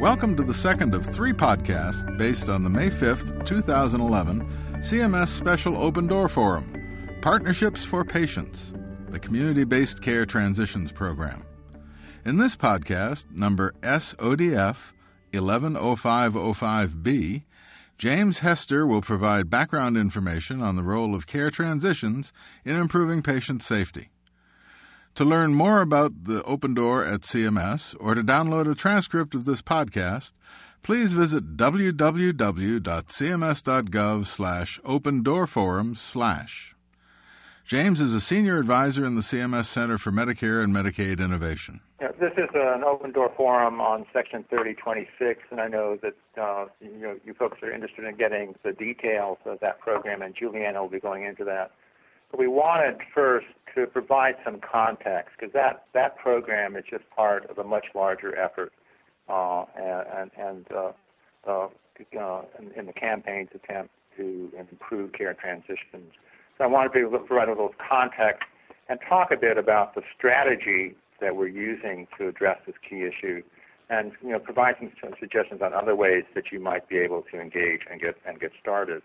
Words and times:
Welcome 0.00 0.36
to 0.36 0.42
the 0.42 0.52
second 0.52 0.94
of 0.94 1.06
three 1.06 1.32
podcasts 1.32 2.18
based 2.18 2.50
on 2.50 2.62
the 2.62 2.68
May 2.68 2.90
5th, 2.90 3.46
2011 3.46 4.46
CMS 4.80 5.28
Special 5.28 5.74
Open 5.78 6.06
Door 6.06 6.28
Forum 6.28 7.18
Partnerships 7.22 7.82
for 7.82 8.04
Patients, 8.04 8.74
the 9.08 9.18
Community 9.18 9.64
Based 9.64 10.02
Care 10.02 10.26
Transitions 10.26 10.92
Program. 10.92 11.42
In 12.26 12.36
this 12.36 12.56
podcast, 12.56 13.30
number 13.30 13.72
SODF 13.80 14.92
110505B, 15.32 17.44
James 17.96 18.40
Hester 18.40 18.86
will 18.86 19.00
provide 19.00 19.48
background 19.48 19.96
information 19.96 20.60
on 20.60 20.76
the 20.76 20.82
role 20.82 21.14
of 21.14 21.26
care 21.26 21.50
transitions 21.50 22.34
in 22.66 22.76
improving 22.76 23.22
patient 23.22 23.62
safety. 23.62 24.10
To 25.16 25.24
learn 25.24 25.54
more 25.54 25.80
about 25.80 26.24
the 26.24 26.42
Open 26.42 26.74
Door 26.74 27.06
at 27.06 27.22
CMS 27.22 27.96
or 27.98 28.14
to 28.14 28.22
download 28.22 28.70
a 28.70 28.74
transcript 28.74 29.34
of 29.34 29.46
this 29.46 29.62
podcast, 29.62 30.34
please 30.82 31.14
visit 31.14 31.56
www.cms.gov 31.56 32.76
slash 34.26 34.78
opendoorforum 34.80 35.96
slash. 35.96 36.74
James 37.64 37.98
is 38.02 38.12
a 38.12 38.20
senior 38.20 38.58
advisor 38.58 39.06
in 39.06 39.14
the 39.14 39.22
CMS 39.22 39.64
Center 39.64 39.96
for 39.96 40.12
Medicare 40.12 40.62
and 40.62 40.76
Medicaid 40.76 41.18
Innovation. 41.18 41.80
Yeah, 41.98 42.12
this 42.20 42.32
is 42.36 42.50
an 42.54 42.84
open 42.84 43.12
door 43.12 43.32
forum 43.34 43.80
on 43.80 44.04
Section 44.12 44.44
3026, 44.50 45.44
and 45.50 45.62
I 45.62 45.68
know 45.68 45.96
that 46.02 46.14
uh, 46.38 46.66
you, 46.82 46.90
know, 47.00 47.16
you 47.24 47.32
folks 47.32 47.62
are 47.62 47.72
interested 47.72 48.04
in 48.04 48.16
getting 48.16 48.54
the 48.62 48.72
details 48.72 49.38
of 49.46 49.60
that 49.60 49.80
program, 49.80 50.20
and 50.20 50.34
Juliana 50.34 50.82
will 50.82 50.90
be 50.90 51.00
going 51.00 51.24
into 51.24 51.42
that. 51.44 51.70
But 52.30 52.40
we 52.40 52.48
wanted 52.48 52.98
first 53.14 53.46
to 53.74 53.86
provide 53.86 54.34
some 54.44 54.60
context 54.60 55.36
because 55.38 55.52
that, 55.52 55.84
that 55.94 56.16
program 56.16 56.76
is 56.76 56.84
just 56.90 57.04
part 57.14 57.48
of 57.50 57.58
a 57.58 57.64
much 57.64 57.86
larger 57.94 58.36
effort 58.38 58.72
uh, 59.28 59.64
and, 59.76 60.30
and 60.38 60.66
uh, 60.72 60.92
uh, 61.46 61.68
uh, 62.18 62.42
in, 62.58 62.72
in, 62.76 62.86
the 62.86 62.92
campaign's 62.92 63.50
attempt 63.54 63.90
to 64.16 64.50
improve 64.58 65.12
care 65.12 65.34
transitions. 65.34 66.12
So 66.58 66.64
I 66.64 66.66
wanted 66.66 66.92
to 66.94 67.18
provide 67.26 67.48
a 67.48 67.52
little 67.52 67.74
context 67.88 68.44
and 68.88 68.98
talk 69.08 69.30
a 69.30 69.36
bit 69.36 69.58
about 69.58 69.94
the 69.94 70.02
strategy 70.16 70.94
that 71.20 71.36
we're 71.36 71.48
using 71.48 72.06
to 72.18 72.28
address 72.28 72.58
this 72.66 72.76
key 72.88 73.02
issue 73.02 73.42
and 73.88 74.12
you 74.22 74.30
know 74.30 74.38
provide 74.38 74.74
some 74.78 74.90
suggestions 75.20 75.62
on 75.62 75.72
other 75.72 75.94
ways 75.94 76.24
that 76.34 76.50
you 76.50 76.58
might 76.58 76.88
be 76.88 76.98
able 76.98 77.22
to 77.30 77.40
engage 77.40 77.82
and 77.90 78.00
get 78.00 78.16
and 78.26 78.40
get 78.40 78.50
started. 78.60 79.02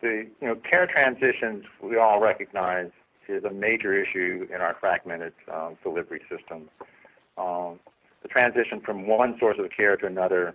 The 0.00 0.26
you 0.40 0.48
know 0.48 0.56
care 0.56 0.86
transitions 0.86 1.64
we 1.82 1.96
all 1.96 2.20
recognize 2.20 2.90
is 3.28 3.44
a 3.44 3.50
major 3.50 3.94
issue 3.94 4.46
in 4.54 4.60
our 4.60 4.76
fragmented 4.78 5.32
um, 5.52 5.76
delivery 5.82 6.20
system. 6.30 6.68
Um, 7.38 7.80
the 8.22 8.28
transition 8.28 8.80
from 8.80 9.06
one 9.06 9.36
source 9.38 9.56
of 9.58 9.70
care 9.76 9.96
to 9.96 10.06
another 10.06 10.54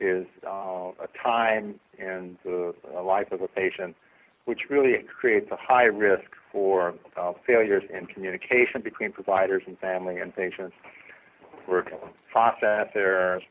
is 0.00 0.26
uh, 0.46 0.90
a 1.00 1.08
time 1.22 1.80
in 1.98 2.38
the 2.44 2.74
life 3.02 3.32
of 3.32 3.42
a 3.42 3.48
patient 3.48 3.96
which 4.48 4.60
really 4.70 4.94
creates 5.20 5.50
a 5.50 5.56
high 5.60 5.88
risk 5.88 6.24
for 6.50 6.94
uh, 7.18 7.34
failures 7.46 7.82
in 7.92 8.06
communication 8.06 8.80
between 8.82 9.12
providers 9.12 9.62
and 9.66 9.78
family 9.78 10.16
and 10.16 10.34
patients, 10.34 10.74
for 11.66 11.84
process 12.32 12.88
errors, 12.94 13.42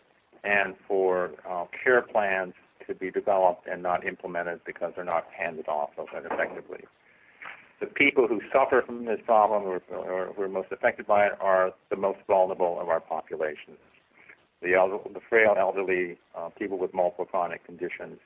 and 0.43 0.73
for 0.87 1.31
uh, 1.47 1.65
care 1.83 2.01
plans 2.01 2.55
to 2.87 2.95
be 2.95 3.11
developed 3.11 3.67
and 3.67 3.83
not 3.83 4.05
implemented 4.05 4.61
because 4.65 4.93
they're 4.95 5.05
not 5.05 5.25
handed 5.37 5.67
off 5.67 5.91
effectively. 5.97 6.83
The 7.79 7.85
people 7.85 8.27
who 8.27 8.41
suffer 8.51 8.81
from 8.85 9.05
this 9.05 9.19
problem 9.25 9.63
or, 9.63 9.81
or 9.91 10.33
who 10.35 10.41
are 10.41 10.49
most 10.49 10.71
affected 10.71 11.05
by 11.05 11.27
it 11.27 11.33
are 11.39 11.71
the 11.89 11.95
most 11.95 12.19
vulnerable 12.27 12.79
of 12.81 12.89
our 12.89 12.99
populations. 12.99 13.77
The, 14.63 14.73
elder, 14.73 14.97
the 15.13 15.19
frail 15.29 15.55
elderly, 15.57 16.17
uh, 16.35 16.49
people 16.49 16.79
with 16.79 16.93
multiple 16.93 17.25
chronic 17.25 17.63
conditions, 17.65 18.17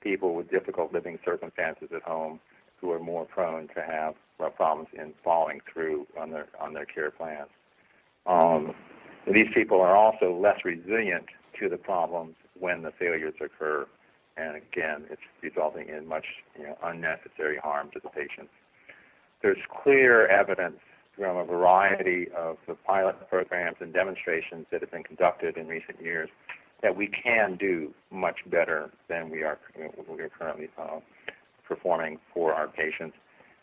people 0.00 0.34
with 0.34 0.50
difficult 0.50 0.92
living 0.92 1.20
circumstances 1.24 1.88
at 1.94 2.02
home 2.02 2.40
who 2.80 2.90
are 2.90 2.98
more 2.98 3.24
prone 3.24 3.68
to 3.68 3.82
have 3.82 4.14
uh, 4.40 4.50
problems 4.50 4.88
in 4.92 5.12
following 5.22 5.60
through 5.72 6.06
on 6.20 6.30
their 6.30 6.46
on 6.60 6.74
their 6.74 6.84
care 6.84 7.10
plans. 7.10 7.48
Um, 8.26 8.74
these 9.32 9.46
people 9.54 9.80
are 9.80 9.96
also 9.96 10.36
less 10.36 10.64
resilient 10.64 11.26
to 11.60 11.68
the 11.68 11.76
problems 11.76 12.34
when 12.58 12.82
the 12.82 12.92
failures 12.98 13.34
occur 13.40 13.86
and 14.36 14.56
again, 14.56 15.04
it's 15.10 15.22
resulting 15.42 15.88
in 15.88 16.06
much 16.06 16.26
you 16.58 16.64
know, 16.64 16.76
unnecessary 16.84 17.58
harm 17.58 17.90
to 17.92 18.00
the 18.02 18.08
patients. 18.10 18.52
There's 19.42 19.58
clear 19.82 20.26
evidence 20.26 20.78
from 21.16 21.36
a 21.36 21.44
variety 21.44 22.28
of 22.36 22.58
the 22.66 22.74
pilot 22.74 23.16
programs 23.30 23.76
and 23.80 23.92
demonstrations 23.92 24.66
that 24.70 24.82
have 24.82 24.90
been 24.90 25.02
conducted 25.02 25.56
in 25.56 25.66
recent 25.66 26.00
years 26.02 26.28
that 26.82 26.94
we 26.94 27.08
can 27.08 27.56
do 27.56 27.92
much 28.10 28.36
better 28.46 28.90
than 29.08 29.30
we 29.30 29.42
are, 29.42 29.58
we 29.76 30.20
are 30.20 30.28
currently 30.28 30.68
uh, 30.78 31.00
performing 31.66 32.18
for 32.34 32.52
our 32.52 32.68
patients. 32.68 33.16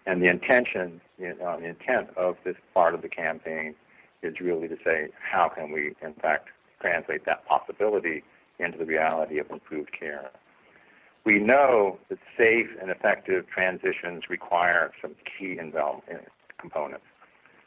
And 0.05 0.21
the 0.21 0.29
intention, 0.29 0.99
you 1.17 1.35
know, 1.37 1.57
the 1.59 1.67
intent 1.67 2.09
of 2.17 2.35
this 2.43 2.55
part 2.73 2.95
of 2.95 3.01
the 3.01 3.09
campaign 3.09 3.75
is 4.23 4.39
really 4.39 4.67
to 4.67 4.77
say, 4.83 5.09
how 5.19 5.49
can 5.49 5.71
we, 5.71 5.93
in 6.01 6.13
fact, 6.15 6.49
translate 6.81 7.25
that 7.25 7.45
possibility 7.47 8.23
into 8.59 8.77
the 8.77 8.85
reality 8.85 9.37
of 9.37 9.49
improved 9.51 9.91
care? 9.97 10.31
We 11.25 11.39
know 11.39 11.99
that 12.09 12.19
safe 12.37 12.67
and 12.81 12.91
effective 12.91 13.45
transitions 13.47 14.23
require 14.29 14.91
some 15.01 15.15
key 15.37 15.57
components. 16.59 17.05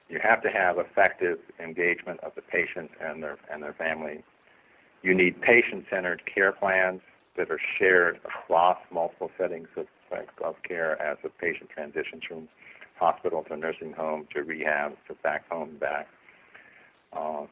You 0.08 0.20
have 0.22 0.42
to 0.42 0.50
have 0.50 0.78
effective 0.78 1.38
engagement 1.58 2.20
of 2.20 2.32
the 2.36 2.42
patient 2.42 2.90
and 3.00 3.22
their 3.22 3.38
and 3.50 3.62
their 3.62 3.72
family. 3.72 4.22
You 5.02 5.14
need 5.14 5.40
patient-centered 5.40 6.22
care 6.32 6.52
plans 6.52 7.00
that 7.36 7.50
are 7.50 7.60
shared 7.78 8.20
across 8.24 8.78
multiple 8.90 9.30
settings 9.38 9.68
of, 9.76 9.86
of 10.44 10.56
care 10.66 11.00
as 11.00 11.18
a 11.24 11.28
patient 11.28 11.70
transitions 11.70 12.22
from 12.28 12.48
hospital 12.98 13.44
to 13.44 13.56
nursing 13.56 13.92
home 13.92 14.26
to 14.34 14.42
rehab 14.42 14.92
to 15.08 15.14
back 15.22 15.48
home 15.48 15.76
back. 15.78 16.08
Uh, 17.12 17.46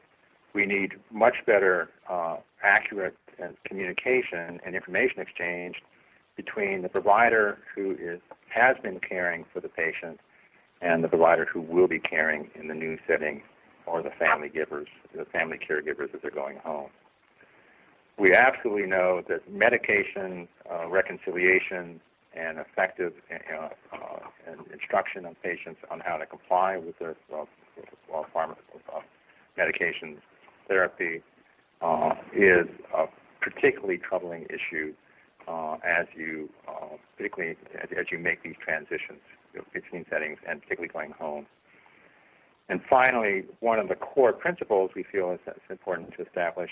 we 0.53 0.65
need 0.65 0.93
much 1.11 1.35
better, 1.45 1.89
uh, 2.09 2.37
accurate 2.63 3.17
communication 3.65 4.59
and 4.65 4.75
information 4.75 5.19
exchange 5.19 5.75
between 6.35 6.81
the 6.81 6.89
provider 6.89 7.59
who 7.73 7.91
is 7.91 8.19
has 8.49 8.75
been 8.81 8.99
caring 8.99 9.45
for 9.53 9.59
the 9.59 9.69
patient 9.69 10.19
and 10.81 11.03
the 11.03 11.07
provider 11.07 11.45
who 11.45 11.61
will 11.61 11.87
be 11.87 11.99
caring 11.99 12.49
in 12.59 12.67
the 12.67 12.73
new 12.73 12.97
setting 13.07 13.41
or 13.85 14.01
the 14.01 14.11
family 14.25 14.49
givers, 14.49 14.87
the 15.15 15.25
family 15.25 15.57
caregivers 15.57 16.13
as 16.13 16.21
they're 16.21 16.31
going 16.31 16.57
home. 16.57 16.89
We 18.17 18.33
absolutely 18.33 18.87
know 18.87 19.21
that 19.27 19.51
medication 19.51 20.47
uh, 20.71 20.87
reconciliation 20.87 21.99
and 22.35 22.59
effective 22.59 23.13
uh, 23.31 23.69
uh, 23.93 24.19
instruction 24.71 25.25
on 25.25 25.35
patients 25.43 25.79
on 25.89 26.01
how 26.01 26.17
to 26.17 26.25
comply 26.25 26.77
with 26.77 26.97
their 26.99 27.15
uh, 27.33 27.43
uh, 28.13 28.99
medication 29.57 30.17
therapy 30.67 31.21
uh, 31.81 32.11
is 32.33 32.67
a 32.97 33.05
particularly 33.41 33.97
troubling 33.97 34.45
issue 34.49 34.93
uh, 35.47 35.77
as 35.83 36.07
you, 36.15 36.49
uh, 36.67 36.95
particularly 37.17 37.57
as, 37.81 37.89
as, 37.97 38.05
you 38.11 38.17
make 38.17 38.43
these 38.43 38.55
transitions 38.63 39.19
between 39.73 40.05
settings 40.09 40.37
and 40.47 40.61
particularly 40.61 40.91
going 40.91 41.11
home. 41.11 41.45
And 42.67 42.81
finally, 42.89 43.45
one 43.59 43.79
of 43.79 43.87
the 43.87 43.95
core 43.95 44.33
principles 44.33 44.91
we 44.95 45.03
feel 45.03 45.31
is 45.31 45.39
important 45.69 46.13
to 46.17 46.25
establish 46.25 46.71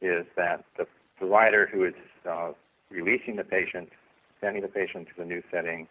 is 0.00 0.24
that 0.36 0.64
the 0.78 0.86
provider 1.18 1.68
who 1.70 1.84
is 1.84 1.94
uh, 2.28 2.52
releasing 2.90 3.36
the 3.36 3.44
patient, 3.44 3.90
sending 4.40 4.62
the 4.62 4.68
patient 4.68 5.08
to 5.08 5.12
the 5.18 5.24
new 5.24 5.42
setting, 5.52 5.86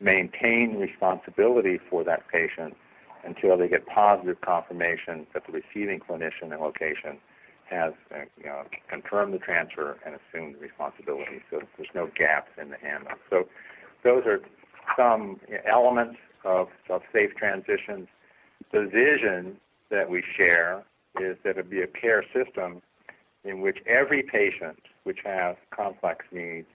maintain 0.00 0.76
responsibility 0.78 1.78
for 1.90 2.04
that 2.04 2.22
patient 2.32 2.74
until 3.24 3.58
they 3.58 3.68
get 3.68 3.86
positive 3.86 4.40
confirmation 4.40 5.26
that 5.34 5.42
the 5.46 5.52
receiving 5.52 6.00
clinician 6.00 6.52
and 6.52 6.60
location 6.60 7.18
has 7.70 7.92
uh, 8.12 8.20
you 8.36 8.46
know, 8.46 8.62
confirmed 8.88 9.32
the 9.32 9.38
transfer 9.38 9.96
and 10.04 10.16
assumed 10.16 10.56
the 10.56 10.58
responsibility. 10.58 11.40
So 11.50 11.60
there's 11.76 11.88
no 11.94 12.10
gaps 12.16 12.50
in 12.60 12.70
the 12.70 12.76
handoff. 12.76 13.18
So 13.30 13.44
those 14.04 14.24
are 14.26 14.40
some 14.96 15.40
elements 15.70 16.18
of, 16.44 16.68
of 16.88 17.02
safe 17.12 17.30
transitions. 17.36 18.08
The 18.72 18.90
vision 18.92 19.56
that 19.90 20.10
we 20.10 20.22
share 20.38 20.84
is 21.20 21.36
that 21.44 21.58
it 21.58 21.70
be 21.70 21.82
a 21.82 21.86
care 21.86 22.24
system 22.34 22.82
in 23.44 23.60
which 23.60 23.78
every 23.86 24.22
patient 24.22 24.78
which 25.04 25.18
has 25.24 25.56
complex 25.74 26.24
needs 26.30 26.66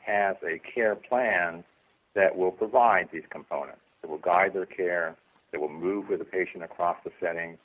has 0.00 0.36
a 0.42 0.58
care 0.58 0.94
plan 0.94 1.62
that 2.14 2.36
will 2.36 2.50
provide 2.50 3.08
these 3.12 3.22
components, 3.30 3.80
that 4.02 4.10
will 4.10 4.18
guide 4.18 4.54
their 4.54 4.66
care, 4.66 5.14
that 5.52 5.60
will 5.60 5.68
move 5.68 6.08
with 6.08 6.18
the 6.18 6.24
patient 6.24 6.64
across 6.64 6.96
the 7.04 7.10
setting, 7.20 7.58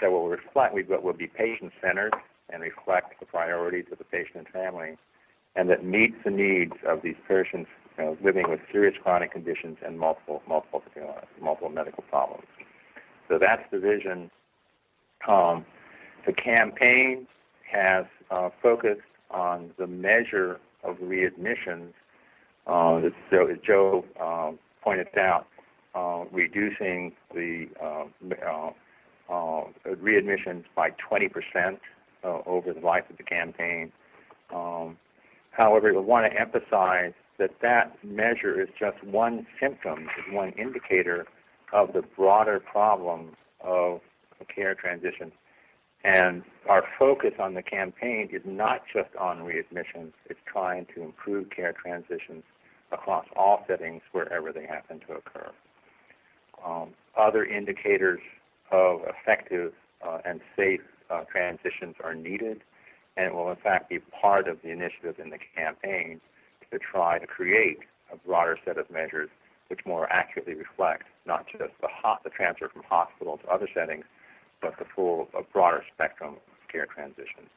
that 0.00 0.10
will 0.10 0.28
reflect, 0.28 0.74
we 0.74 0.82
will 0.82 1.12
be 1.12 1.26
patient 1.26 1.72
centered 1.80 2.14
and 2.52 2.62
reflect 2.62 3.18
the 3.20 3.26
priorities 3.26 3.86
of 3.92 3.98
the 3.98 4.04
patient 4.04 4.36
and 4.36 4.48
family, 4.48 4.96
and 5.56 5.68
that 5.70 5.84
meets 5.84 6.16
the 6.24 6.30
needs 6.30 6.72
of 6.86 7.02
these 7.02 7.16
patients 7.28 7.68
you 7.98 8.04
know, 8.04 8.16
living 8.22 8.48
with 8.48 8.60
serious 8.72 8.94
chronic 9.02 9.32
conditions 9.32 9.78
and 9.84 9.98
multiple, 9.98 10.42
multiple, 10.48 10.82
you 10.94 11.02
know, 11.02 11.14
multiple 11.40 11.68
medical 11.68 12.02
problems. 12.04 12.44
So 13.28 13.38
that's 13.40 13.62
the 13.70 13.78
vision. 13.78 14.30
Um, 15.28 15.64
the 16.26 16.32
campaign 16.32 17.26
has 17.70 18.04
uh, 18.30 18.50
focused 18.62 19.00
on 19.30 19.70
the 19.78 19.86
measure 19.86 20.58
of 20.82 20.96
readmissions. 20.96 21.92
Uh, 22.66 23.00
so 23.30 23.46
as 23.46 23.58
Joe 23.64 24.04
uh, 24.20 24.52
pointed 24.82 25.06
out, 25.18 25.46
uh, 25.94 26.24
reducing 26.32 27.12
the 27.34 27.66
uh, 29.30 29.60
uh, 29.60 29.64
readmissions 30.02 30.64
by 30.74 30.90
20% 31.10 31.78
over 32.24 32.72
the 32.72 32.80
life 32.80 33.04
of 33.08 33.16
the 33.16 33.22
campaign. 33.22 33.92
Um, 34.54 34.98
however, 35.52 35.92
we 35.92 36.00
want 36.00 36.30
to 36.30 36.38
emphasize 36.38 37.12
that 37.38 37.50
that 37.62 37.96
measure 38.04 38.60
is 38.60 38.68
just 38.78 39.02
one 39.04 39.46
symptom, 39.58 40.00
is 40.00 40.34
one 40.34 40.50
indicator 40.50 41.26
of 41.72 41.92
the 41.92 42.02
broader 42.16 42.60
problem 42.60 43.30
of 43.60 44.00
care 44.54 44.74
transitions. 44.74 45.32
And 46.04 46.42
our 46.68 46.84
focus 46.98 47.32
on 47.38 47.54
the 47.54 47.62
campaign 47.62 48.28
is 48.32 48.42
not 48.44 48.82
just 48.92 49.14
on 49.16 49.38
readmissions, 49.38 50.12
it's 50.28 50.40
trying 50.50 50.86
to 50.94 51.02
improve 51.02 51.50
care 51.50 51.72
transitions 51.72 52.42
across 52.90 53.26
all 53.36 53.64
settings 53.68 54.02
wherever 54.12 54.52
they 54.52 54.66
happen 54.66 55.00
to 55.06 55.14
occur. 55.14 55.50
Um, 56.66 56.90
other 57.18 57.44
indicators 57.44 58.20
of 58.70 59.00
effective 59.02 59.72
uh, 60.06 60.18
and 60.24 60.40
safe 60.56 60.80
uh, 61.10 61.24
transitions 61.30 61.96
are 62.02 62.14
needed, 62.14 62.62
and 63.16 63.26
it 63.26 63.34
will 63.34 63.50
in 63.50 63.56
fact 63.56 63.88
be 63.88 63.98
part 64.20 64.48
of 64.48 64.58
the 64.62 64.70
initiative 64.70 65.16
in 65.18 65.30
the 65.30 65.38
campaign 65.56 66.20
to 66.70 66.78
try 66.78 67.18
to 67.18 67.26
create 67.26 67.78
a 68.12 68.16
broader 68.16 68.58
set 68.64 68.78
of 68.78 68.90
measures 68.90 69.28
which 69.68 69.80
more 69.86 70.12
accurately 70.12 70.54
reflect 70.54 71.04
not 71.26 71.46
just 71.46 71.72
the, 71.80 71.88
the 72.24 72.30
transfer 72.30 72.68
from 72.68 72.82
hospital 72.82 73.38
to 73.38 73.46
other 73.48 73.68
settings, 73.72 74.04
but 74.60 74.74
the 74.78 74.84
full, 74.96 75.28
broader 75.52 75.84
spectrum 75.94 76.34
of 76.34 76.68
care 76.70 76.86
transitions. 76.86 77.48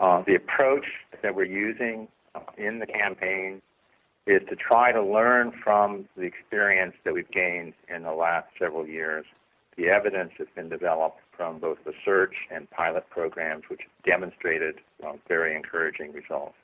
Uh, 0.00 0.22
the 0.26 0.34
approach 0.34 0.86
that 1.22 1.34
we're 1.34 1.44
using 1.44 2.08
uh, 2.34 2.40
in 2.56 2.78
the 2.78 2.86
campaign 2.86 3.60
is 4.26 4.40
to 4.48 4.56
try 4.56 4.90
to 4.92 5.02
learn 5.02 5.52
from 5.62 6.06
the 6.16 6.22
experience 6.22 6.94
that 7.04 7.12
we've 7.12 7.30
gained 7.30 7.74
in 7.94 8.02
the 8.02 8.12
last 8.12 8.46
several 8.58 8.86
years. 8.86 9.26
The 9.80 9.88
evidence 9.88 10.32
that's 10.38 10.50
been 10.54 10.68
developed 10.68 11.20
from 11.34 11.58
both 11.58 11.78
the 11.86 11.94
search 12.04 12.34
and 12.50 12.68
pilot 12.70 13.08
programs, 13.08 13.62
which 13.70 13.80
demonstrated 14.04 14.74
uh, 15.02 15.12
very 15.26 15.56
encouraging 15.56 16.12
results. 16.12 16.54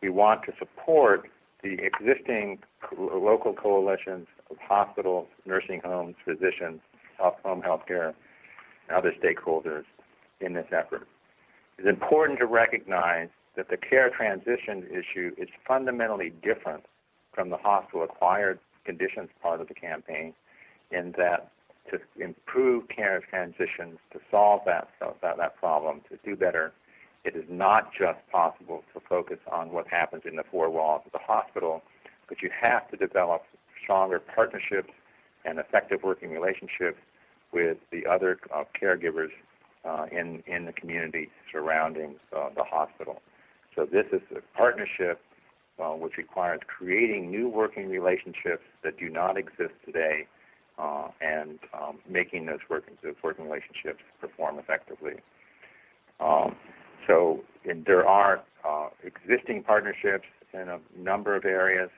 We 0.00 0.08
want 0.08 0.44
to 0.44 0.52
support 0.56 1.28
the 1.64 1.78
existing 1.82 2.60
co- 2.80 3.18
local 3.18 3.52
coalitions 3.52 4.28
of 4.52 4.56
hospitals, 4.58 5.26
nursing 5.46 5.80
homes, 5.84 6.14
physicians, 6.24 6.80
home 7.18 7.60
health 7.60 7.82
care, 7.88 8.14
and 8.88 8.96
other 8.96 9.12
stakeholders 9.20 9.82
in 10.40 10.52
this 10.52 10.66
effort. 10.70 11.08
It's 11.76 11.88
important 11.88 12.38
to 12.38 12.46
recognize 12.46 13.30
that 13.56 13.68
the 13.68 13.76
care 13.76 14.10
transition 14.10 14.86
issue 14.92 15.32
is 15.36 15.48
fundamentally 15.66 16.32
different 16.40 16.84
from 17.34 17.50
the 17.50 17.56
hospital 17.56 18.04
acquired 18.04 18.60
conditions 18.84 19.28
part 19.42 19.60
of 19.60 19.66
the 19.66 19.74
campaign 19.74 20.34
in 20.92 21.14
that 21.18 21.50
to 21.90 21.98
improve 22.22 22.88
care 22.88 23.22
transitions, 23.28 23.98
to 24.12 24.20
solve 24.30 24.60
that, 24.66 24.88
that, 25.00 25.36
that 25.36 25.56
problem, 25.56 26.00
to 26.10 26.18
do 26.24 26.36
better, 26.36 26.72
it 27.24 27.36
is 27.36 27.44
not 27.48 27.90
just 27.98 28.18
possible 28.30 28.82
to 28.94 29.00
focus 29.08 29.38
on 29.50 29.72
what 29.72 29.86
happens 29.86 30.22
in 30.28 30.36
the 30.36 30.44
four 30.50 30.70
walls 30.70 31.02
of 31.06 31.12
the 31.12 31.18
hospital, 31.18 31.82
but 32.28 32.42
you 32.42 32.50
have 32.62 32.90
to 32.90 32.96
develop 32.96 33.42
stronger 33.82 34.18
partnerships 34.18 34.90
and 35.44 35.58
effective 35.58 36.02
working 36.02 36.30
relationships 36.30 36.98
with 37.52 37.78
the 37.90 38.06
other 38.06 38.38
uh, 38.54 38.64
caregivers 38.80 39.30
uh, 39.84 40.06
in, 40.10 40.42
in 40.46 40.64
the 40.64 40.72
community 40.72 41.28
surrounding 41.50 42.14
uh, 42.36 42.48
the 42.56 42.64
hospital. 42.64 43.20
So 43.74 43.84
this 43.84 44.06
is 44.12 44.20
a 44.36 44.40
partnership 44.56 45.20
uh, 45.78 45.90
which 45.90 46.16
requires 46.16 46.60
creating 46.66 47.30
new 47.30 47.48
working 47.48 47.88
relationships 47.88 48.62
that 48.84 48.98
do 48.98 49.08
not 49.08 49.36
exist 49.36 49.72
today 49.84 50.26
uh, 50.82 51.08
and 51.20 51.58
um, 51.72 51.98
making 52.08 52.46
those 52.46 52.58
working, 52.68 52.94
those 53.02 53.14
working 53.22 53.44
relationships 53.44 54.02
perform 54.20 54.58
effectively. 54.58 55.14
Um, 56.18 56.56
so 57.06 57.40
there 57.86 58.06
are 58.06 58.42
uh, 58.68 58.88
existing 59.04 59.62
partnerships 59.62 60.26
in 60.52 60.68
a 60.68 60.78
number 60.98 61.36
of 61.36 61.44
areas, 61.44 61.90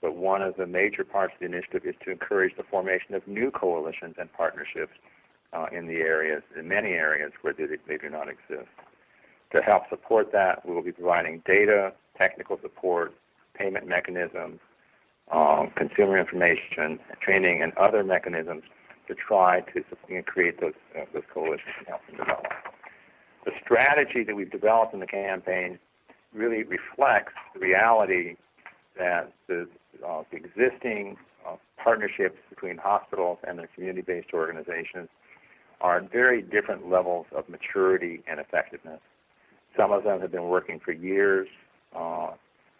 but 0.00 0.14
one 0.14 0.42
of 0.42 0.56
the 0.56 0.66
major 0.66 1.04
parts 1.04 1.32
of 1.34 1.40
the 1.40 1.46
initiative 1.46 1.82
is 1.84 1.94
to 2.04 2.12
encourage 2.12 2.56
the 2.56 2.62
formation 2.62 3.14
of 3.14 3.26
new 3.26 3.50
coalitions 3.50 4.14
and 4.18 4.32
partnerships 4.32 4.92
uh, 5.52 5.66
in 5.72 5.86
the 5.86 5.96
areas, 5.96 6.42
in 6.56 6.68
many 6.68 6.90
areas 6.90 7.32
where 7.42 7.52
they, 7.52 7.64
they 7.88 7.96
do 7.96 8.08
not 8.08 8.28
exist. 8.28 8.70
To 9.56 9.62
help 9.62 9.88
support 9.88 10.30
that, 10.32 10.64
we 10.66 10.74
will 10.74 10.82
be 10.82 10.92
providing 10.92 11.42
data, 11.46 11.92
technical 12.20 12.58
support, 12.62 13.14
payment 13.54 13.88
mechanisms, 13.88 14.60
um, 15.30 15.70
consumer 15.76 16.18
information, 16.18 16.98
training, 17.20 17.62
and 17.62 17.72
other 17.76 18.02
mechanisms 18.02 18.62
to 19.06 19.14
try 19.14 19.60
to 19.60 20.22
create 20.22 20.60
those, 20.60 20.74
uh, 20.96 21.04
those 21.12 21.22
coalitions 21.32 21.74
and 21.78 21.88
help 21.88 22.00
them 22.06 22.16
develop. 22.16 22.46
The 23.44 23.52
strategy 23.64 24.24
that 24.24 24.34
we've 24.34 24.50
developed 24.50 24.92
in 24.92 25.00
the 25.00 25.06
campaign 25.06 25.78
really 26.34 26.62
reflects 26.62 27.32
the 27.54 27.60
reality 27.60 28.36
that 28.98 29.32
the, 29.46 29.66
uh, 30.06 30.22
the 30.30 30.36
existing 30.36 31.16
uh, 31.46 31.56
partnerships 31.82 32.36
between 32.50 32.76
hospitals 32.76 33.38
and 33.46 33.58
their 33.58 33.68
community-based 33.74 34.28
organizations 34.34 35.08
are 35.80 35.98
at 35.98 36.10
very 36.10 36.42
different 36.42 36.90
levels 36.90 37.26
of 37.34 37.48
maturity 37.48 38.20
and 38.26 38.40
effectiveness. 38.40 39.00
Some 39.76 39.92
of 39.92 40.04
them 40.04 40.20
have 40.20 40.32
been 40.32 40.48
working 40.48 40.80
for 40.84 40.92
years 40.92 41.48
uh, 41.94 42.30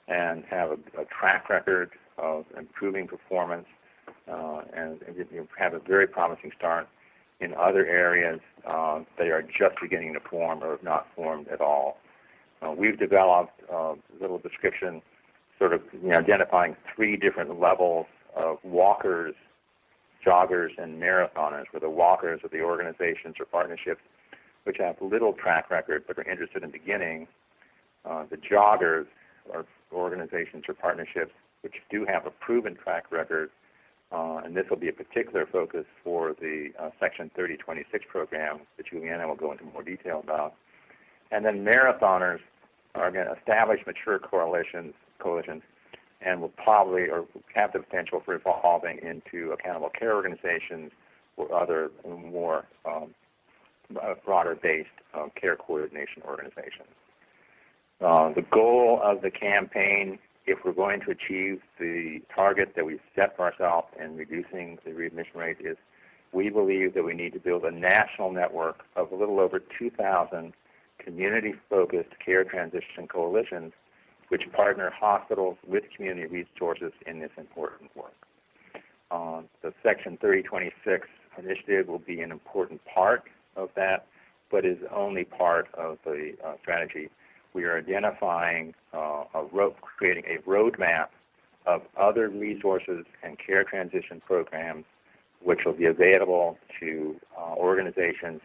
and 0.08 0.44
have 0.50 0.70
a, 0.70 1.00
a, 1.00 1.04
track 1.04 1.48
record 1.48 1.90
of 2.18 2.44
improving 2.56 3.06
performance 3.06 3.66
uh, 4.30 4.62
and, 4.74 5.00
and 5.02 5.16
you 5.16 5.48
have 5.58 5.74
a 5.74 5.80
very 5.80 6.06
promising 6.06 6.50
start. 6.56 6.88
In 7.40 7.54
other 7.54 7.86
areas, 7.86 8.40
uh, 8.66 9.00
they 9.16 9.28
are 9.28 9.42
just 9.42 9.80
beginning 9.80 10.14
to 10.14 10.20
form 10.20 10.62
or 10.62 10.72
have 10.72 10.82
not 10.82 11.06
formed 11.14 11.48
at 11.48 11.60
all. 11.60 11.98
Uh, 12.60 12.72
we've 12.72 12.98
developed 12.98 13.60
a 13.72 13.94
little 14.20 14.38
description 14.38 15.00
sort 15.58 15.72
of 15.72 15.82
you 15.92 16.08
know, 16.08 16.18
identifying 16.18 16.76
three 16.94 17.16
different 17.16 17.60
levels 17.60 18.06
of 18.36 18.58
walkers, 18.64 19.34
joggers, 20.24 20.70
and 20.78 21.00
marathoners, 21.00 21.64
where 21.70 21.80
the 21.80 21.90
walkers 21.90 22.40
are 22.42 22.48
the 22.48 22.60
organizations 22.60 23.36
or 23.38 23.46
partnerships 23.46 24.00
which 24.64 24.76
have 24.78 24.96
little 25.00 25.32
track 25.32 25.70
record 25.70 26.04
but 26.06 26.18
are 26.18 26.30
interested 26.30 26.62
in 26.62 26.70
beginning. 26.70 27.26
Uh, 28.04 28.24
the 28.30 28.36
joggers 28.36 29.06
are 29.52 29.64
organizations 29.92 30.64
or 30.68 30.74
partnerships 30.74 31.32
which 31.62 31.74
do 31.90 32.04
have 32.04 32.26
a 32.26 32.30
proven 32.30 32.76
track 32.76 33.10
record, 33.10 33.50
uh, 34.12 34.40
and 34.44 34.56
this 34.56 34.64
will 34.70 34.76
be 34.76 34.88
a 34.88 34.92
particular 34.92 35.46
focus 35.50 35.84
for 36.04 36.34
the 36.40 36.68
uh, 36.78 36.90
Section 37.00 37.30
3026 37.34 38.04
program 38.08 38.60
that 38.76 38.86
Juliana 38.86 39.26
will 39.26 39.34
go 39.34 39.52
into 39.52 39.64
more 39.64 39.82
detail 39.82 40.20
about. 40.22 40.54
And 41.30 41.44
then 41.44 41.64
marathoners 41.64 42.38
are 42.94 43.10
going 43.10 43.26
to 43.26 43.34
establish 43.34 43.80
mature 43.86 44.18
coalitions, 44.18 44.94
coalitions 45.18 45.62
and 46.20 46.40
will 46.40 46.48
probably 46.48 47.02
or 47.08 47.26
have 47.54 47.72
the 47.72 47.78
potential 47.80 48.20
for 48.24 48.34
evolving 48.34 48.98
into 48.98 49.52
accountable 49.52 49.90
care 49.90 50.14
organizations 50.14 50.90
or 51.36 51.52
other 51.54 51.90
more 52.06 52.64
um, 52.84 53.14
uh, 54.02 54.14
broader-based 54.24 54.88
um, 55.14 55.30
care 55.40 55.56
coordination 55.56 56.22
organizations. 56.26 56.88
Uh, 58.00 58.32
the 58.32 58.42
goal 58.42 59.00
of 59.02 59.22
the 59.22 59.30
campaign, 59.30 60.18
if 60.46 60.58
we're 60.64 60.72
going 60.72 61.00
to 61.00 61.10
achieve 61.10 61.60
the 61.80 62.20
target 62.34 62.72
that 62.76 62.86
we've 62.86 63.00
set 63.16 63.36
for 63.36 63.42
ourselves 63.42 63.88
in 64.02 64.16
reducing 64.16 64.78
the 64.84 64.92
readmission 64.92 65.38
rate, 65.38 65.56
is 65.60 65.76
we 66.32 66.48
believe 66.48 66.94
that 66.94 67.04
we 67.04 67.14
need 67.14 67.32
to 67.32 67.40
build 67.40 67.64
a 67.64 67.70
national 67.70 68.32
network 68.32 68.84
of 68.96 69.10
a 69.10 69.16
little 69.16 69.40
over 69.40 69.60
2,000 69.78 70.52
community-focused 70.98 72.10
care 72.24 72.44
transition 72.44 73.08
coalitions 73.08 73.72
which 74.28 74.42
partner 74.52 74.90
hospitals 74.94 75.56
with 75.66 75.84
community 75.96 76.26
resources 76.26 76.92
in 77.06 77.18
this 77.18 77.30
important 77.36 77.90
work. 77.96 78.12
Uh, 79.10 79.40
the 79.62 79.72
Section 79.82 80.18
3026 80.18 81.08
initiative 81.38 81.88
will 81.88 81.98
be 81.98 82.20
an 82.20 82.30
important 82.30 82.80
part 82.84 83.24
of 83.56 83.70
that, 83.74 84.06
but 84.50 84.66
is 84.66 84.78
only 84.94 85.24
part 85.24 85.68
of 85.74 85.98
the 86.04 86.34
uh, 86.44 86.54
strategy. 86.60 87.08
We 87.54 87.64
are 87.64 87.78
identifying 87.78 88.74
uh, 88.92 89.24
a 89.34 89.44
ro- 89.52 89.74
creating 89.80 90.24
a 90.26 90.48
roadmap 90.48 91.08
of 91.66 91.82
other 91.98 92.28
resources 92.28 93.04
and 93.22 93.36
care 93.38 93.64
transition 93.64 94.22
programs 94.26 94.84
which 95.42 95.60
will 95.64 95.72
be 95.74 95.86
available 95.86 96.58
to 96.80 97.16
uh, 97.36 97.54
organizations 97.54 98.40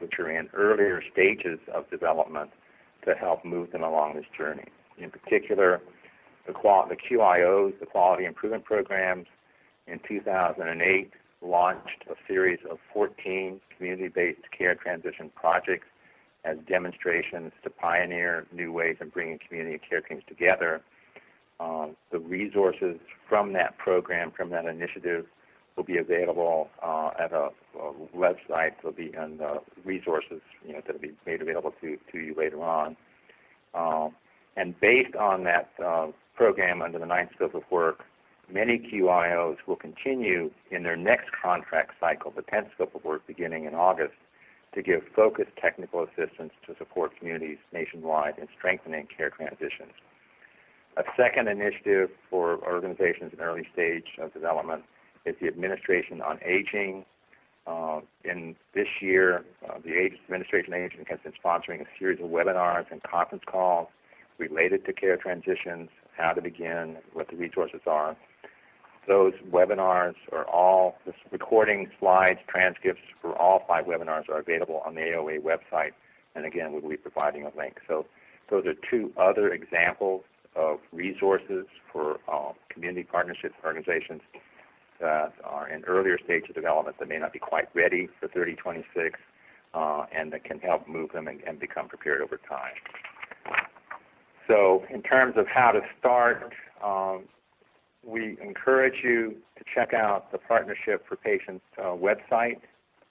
which 0.00 0.12
are 0.18 0.30
in 0.30 0.48
earlier 0.54 1.02
stages 1.12 1.58
of 1.74 1.88
development 1.90 2.50
to 3.04 3.14
help 3.14 3.44
move 3.44 3.70
them 3.72 3.82
along 3.82 4.14
this 4.14 4.26
journey. 4.36 4.64
In 4.98 5.10
particular 5.10 5.80
the, 6.46 6.52
qual- 6.52 6.88
the 6.88 6.96
QIOs, 6.96 7.78
the 7.80 7.86
Quality 7.86 8.24
Improvement 8.24 8.64
Programs, 8.64 9.26
in 9.86 10.00
2008 10.06 11.10
launched 11.42 12.04
a 12.10 12.14
series 12.26 12.58
of 12.70 12.78
14 12.92 13.60
community-based 13.76 14.40
care 14.56 14.74
transition 14.74 15.30
projects 15.34 15.86
as 16.46 16.56
demonstrations 16.68 17.52
to 17.64 17.70
pioneer 17.70 18.46
new 18.52 18.72
ways 18.72 18.96
of 19.00 19.12
bringing 19.12 19.38
community 19.46 19.80
care 19.88 20.00
teams 20.00 20.22
together. 20.28 20.80
Uh, 21.58 21.88
the 22.12 22.18
resources 22.18 22.96
from 23.28 23.52
that 23.54 23.76
program, 23.78 24.30
from 24.30 24.50
that 24.50 24.66
initiative, 24.66 25.26
will 25.76 25.84
be 25.84 25.98
available 25.98 26.68
uh, 26.82 27.10
at 27.18 27.32
a, 27.32 27.48
a, 27.78 27.92
website. 28.16 28.72
There'll 28.80 28.96
be 28.96 29.12
and 29.16 29.40
uh, 29.40 29.58
resources 29.84 30.40
you 30.66 30.72
know 30.72 30.80
that'll 30.86 31.00
be 31.00 31.12
made 31.26 31.42
available 31.42 31.74
to 31.80 31.98
to 32.12 32.18
you 32.18 32.34
later 32.36 32.62
on. 32.62 32.96
Uh, 33.74 34.08
and 34.56 34.78
based 34.80 35.14
on 35.16 35.44
that 35.44 35.70
uh, 35.84 36.08
program 36.34 36.80
under 36.80 36.98
the 36.98 37.06
ninth 37.06 37.30
scope 37.34 37.54
of 37.54 37.62
work, 37.70 38.04
many 38.50 38.78
QIOs 38.78 39.56
will 39.66 39.76
continue 39.76 40.50
in 40.70 40.82
their 40.82 40.96
next 40.96 41.30
contract 41.42 41.92
cycle, 42.00 42.32
the 42.34 42.42
10th 42.42 42.72
scope 42.74 42.94
of 42.94 43.04
work 43.04 43.26
beginning 43.26 43.64
in 43.64 43.74
August, 43.74 44.14
to 44.76 44.82
give 44.82 45.00
focused 45.16 45.50
technical 45.60 46.04
assistance 46.04 46.52
to 46.66 46.76
support 46.76 47.18
communities 47.18 47.56
nationwide 47.72 48.34
in 48.38 48.46
strengthening 48.56 49.08
care 49.16 49.30
transitions. 49.30 49.92
A 50.98 51.02
second 51.16 51.48
initiative 51.48 52.10
for 52.30 52.58
organizations 52.64 53.32
in 53.32 53.40
early 53.40 53.66
stage 53.72 54.04
of 54.20 54.32
development 54.34 54.84
is 55.24 55.34
the 55.40 55.48
Administration 55.48 56.20
on 56.20 56.38
Aging. 56.44 57.04
Uh, 57.66 58.00
in 58.24 58.54
this 58.74 58.86
year, 59.00 59.44
uh, 59.68 59.78
the 59.82 60.10
Administration 60.24 60.74
on 60.74 60.80
Aging 60.80 61.04
has 61.08 61.18
been 61.24 61.32
sponsoring 61.32 61.80
a 61.80 61.86
series 61.98 62.20
of 62.20 62.26
webinars 62.30 62.84
and 62.90 63.02
conference 63.02 63.44
calls 63.50 63.88
related 64.38 64.84
to 64.84 64.92
care 64.92 65.16
transitions, 65.16 65.88
how 66.16 66.32
to 66.32 66.42
begin, 66.42 66.98
what 67.14 67.28
the 67.28 67.36
resources 67.36 67.80
are. 67.86 68.14
Those 69.06 69.34
webinars 69.50 70.14
are 70.32 70.44
all, 70.48 70.96
the 71.06 71.12
recording, 71.30 71.88
slides, 72.00 72.40
transcripts 72.48 73.02
for 73.22 73.36
all 73.36 73.64
five 73.68 73.84
webinars 73.84 74.28
are 74.28 74.40
available 74.40 74.82
on 74.84 74.94
the 74.94 75.02
AOA 75.02 75.40
website. 75.42 75.92
And 76.34 76.44
again, 76.44 76.72
we 76.72 76.80
will 76.80 76.90
be 76.90 76.96
providing 76.96 77.44
a 77.44 77.56
link. 77.56 77.78
So 77.86 78.06
those 78.50 78.66
are 78.66 78.74
two 78.90 79.12
other 79.16 79.52
examples 79.52 80.24
of 80.56 80.78
resources 80.92 81.66
for 81.92 82.18
uh, 82.28 82.52
community 82.68 83.04
partnerships 83.04 83.54
organizations 83.64 84.22
that 85.00 85.32
are 85.44 85.68
in 85.68 85.84
earlier 85.84 86.18
stage 86.24 86.48
of 86.48 86.54
development 86.54 86.98
that 86.98 87.08
may 87.08 87.18
not 87.18 87.32
be 87.32 87.38
quite 87.38 87.68
ready 87.74 88.08
for 88.18 88.28
3026 88.28 89.18
uh, 89.74 90.06
and 90.12 90.32
that 90.32 90.44
can 90.44 90.58
help 90.58 90.88
move 90.88 91.12
them 91.12 91.28
and, 91.28 91.40
and, 91.46 91.60
become 91.60 91.86
prepared 91.86 92.22
over 92.22 92.40
time. 92.48 92.72
So, 94.48 94.84
in 94.88 95.02
terms 95.02 95.34
of 95.36 95.46
how 95.46 95.72
to 95.72 95.80
start, 95.98 96.54
um, 96.82 97.24
we 98.06 98.38
encourage 98.42 99.02
you 99.02 99.34
to 99.58 99.64
check 99.74 99.92
out 99.92 100.30
the 100.30 100.38
Partnership 100.38 101.04
for 101.08 101.16
Patients 101.16 101.64
uh, 101.78 101.86
website 101.86 102.60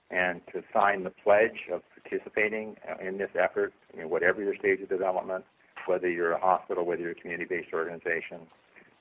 and 0.10 0.42
to 0.54 0.64
sign 0.74 1.04
the 1.04 1.10
pledge 1.10 1.68
of 1.74 1.82
participating 2.02 2.78
uh, 2.90 3.06
in 3.06 3.18
this 3.18 3.30
effort, 3.40 3.74
whatever 3.94 4.42
your 4.42 4.56
stage 4.56 4.80
of 4.82 4.90
development, 4.90 5.44
whether 5.88 6.10
you're 6.10 6.32
a 6.32 6.40
hospital, 6.40 6.86
whether 6.86 7.02
you're 7.02 7.12
a 7.12 7.16
community-based 7.16 7.74
organization. 7.74 8.40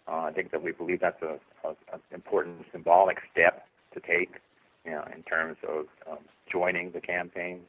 Uh, 0.08 0.22
I 0.22 0.32
think 0.32 0.50
that 0.50 0.62
we 0.62 0.72
believe 0.72 1.00
that's 1.00 1.22
an 1.22 2.00
important 2.12 2.66
symbolic 2.72 3.18
step 3.32 3.66
to 3.92 4.00
take 4.00 4.40
you 4.84 4.92
know, 4.92 5.04
in 5.14 5.22
terms 5.22 5.56
of 5.66 5.86
um, 6.10 6.18
joining 6.50 6.90
the 6.90 7.00
campaign. 7.00 7.60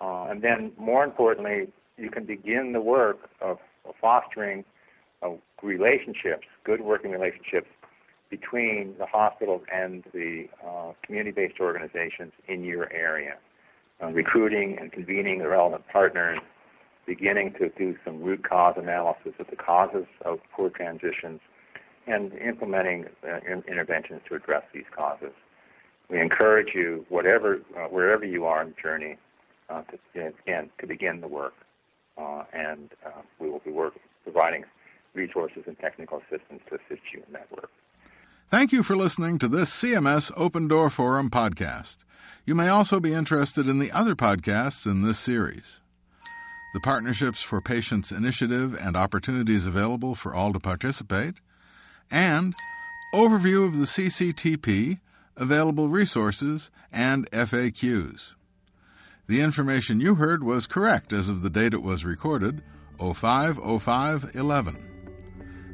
Uh, 0.00 0.24
and 0.24 0.42
then, 0.42 0.72
more 0.78 1.04
importantly, 1.04 1.68
you 1.96 2.10
can 2.10 2.24
begin 2.24 2.72
the 2.72 2.80
work 2.80 3.30
of, 3.40 3.58
of 3.84 3.94
fostering 4.00 4.64
relationships, 5.62 6.46
good 6.64 6.80
working 6.80 7.10
relationships 7.10 7.68
between 8.30 8.94
the 8.98 9.06
hospitals 9.06 9.62
and 9.72 10.04
the 10.12 10.46
uh, 10.64 10.92
community-based 11.02 11.60
organizations 11.60 12.32
in 12.48 12.62
your 12.64 12.90
area, 12.92 13.36
uh, 14.02 14.06
recruiting 14.06 14.78
and 14.80 14.92
convening 14.92 15.38
the 15.38 15.48
relevant 15.48 15.82
partners 15.92 16.38
beginning 17.06 17.52
to 17.58 17.68
do 17.70 17.96
some 18.04 18.22
root 18.22 18.48
cause 18.48 18.74
analysis 18.76 19.32
of 19.40 19.46
the 19.50 19.56
causes 19.56 20.06
of 20.24 20.38
poor 20.54 20.70
transitions 20.70 21.40
and 22.06 22.32
implementing 22.34 23.06
uh, 23.24 23.38
in- 23.50 23.64
interventions 23.68 24.20
to 24.28 24.34
address 24.36 24.62
these 24.72 24.84
causes. 24.96 25.32
We 26.08 26.20
encourage 26.20 26.68
you, 26.74 27.04
whatever, 27.08 27.60
uh, 27.76 27.86
wherever 27.86 28.24
you 28.24 28.44
are 28.44 28.62
in 28.62 28.70
the 28.70 28.74
journey, 28.80 29.16
uh, 29.68 29.82
to, 29.82 30.32
again, 30.44 30.70
to 30.80 30.86
begin 30.86 31.20
the 31.20 31.28
work. 31.28 31.54
Uh, 32.18 32.44
and 32.52 32.90
we 33.38 33.48
will 33.48 33.60
be 33.64 33.72
providing 34.24 34.64
resources 35.14 35.64
and 35.66 35.78
technical 35.78 36.18
assistance 36.18 36.62
to 36.68 36.76
assist 36.76 37.02
you 37.12 37.22
in 37.26 37.32
that 37.32 37.50
work. 37.50 37.70
Thank 38.50 38.72
you 38.72 38.82
for 38.82 38.96
listening 38.96 39.38
to 39.38 39.48
this 39.48 39.70
CMS 39.70 40.32
Open 40.36 40.66
Door 40.66 40.90
Forum 40.90 41.30
podcast. 41.30 41.98
You 42.44 42.54
may 42.54 42.68
also 42.68 42.98
be 42.98 43.12
interested 43.12 43.68
in 43.68 43.78
the 43.78 43.92
other 43.92 44.16
podcasts 44.16 44.86
in 44.86 45.02
this 45.02 45.18
series 45.18 45.80
the 46.72 46.80
Partnerships 46.80 47.42
for 47.42 47.60
Patients 47.60 48.12
initiative 48.12 48.76
and 48.80 48.96
opportunities 48.96 49.66
available 49.66 50.14
for 50.14 50.34
all 50.34 50.52
to 50.52 50.60
participate, 50.60 51.34
and 52.10 52.54
overview 53.14 53.66
of 53.66 53.78
the 53.78 53.86
CCTP, 53.86 55.00
available 55.36 55.88
resources, 55.88 56.70
and 56.92 57.30
FAQs. 57.30 58.34
The 59.26 59.40
information 59.40 60.00
you 60.00 60.16
heard 60.16 60.44
was 60.44 60.66
correct 60.66 61.12
as 61.12 61.28
of 61.28 61.42
the 61.42 61.50
date 61.50 61.74
it 61.74 61.82
was 61.82 62.04
recorded, 62.04 62.62
050511. 62.98 64.76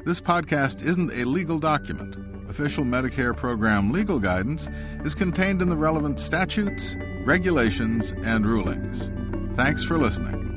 This 0.06 0.20
podcast 0.20 0.84
isn't 0.84 1.12
a 1.14 1.24
legal 1.24 1.58
document. 1.58 2.14
Official 2.48 2.84
Medicare 2.84 3.36
program 3.36 3.90
legal 3.90 4.20
guidance 4.20 4.68
is 5.04 5.16
contained 5.16 5.60
in 5.60 5.68
the 5.68 5.74
relevant 5.74 6.20
statutes, 6.20 6.94
regulations, 7.24 8.12
and 8.22 8.46
rulings. 8.46 9.10
Thanks 9.56 9.82
for 9.82 9.98
listening. 9.98 10.55